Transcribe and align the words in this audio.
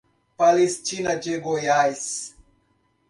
Palestina 0.35 1.15
de 1.15 1.37
Goiás 1.37 2.33